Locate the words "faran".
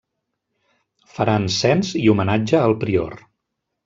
1.17-1.45